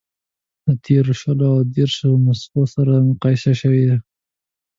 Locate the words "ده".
3.89-3.97